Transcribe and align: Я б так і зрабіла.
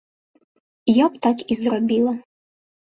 Я 0.93 1.05
б 1.11 1.23
так 1.27 1.45
і 1.51 1.61
зрабіла. 1.63 2.19